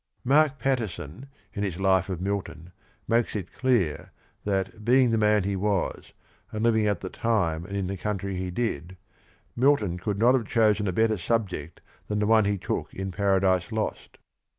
[0.23, 2.71] Mark Pattison in his life of Milton
[3.07, 4.11] makes it clear,
[4.45, 6.13] that being the man he was
[6.51, 8.97] and living at the time and in the country he did,
[9.55, 13.71] Milton could not have chosen a better subject than the one he took in Paradise
[13.71, 14.17] Lost.